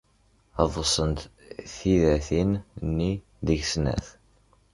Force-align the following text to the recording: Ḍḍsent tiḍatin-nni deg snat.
Ḍḍsent 0.65 1.19
tiḍatin-nni 1.75 3.13
deg 3.45 3.59
snat. 3.71 4.07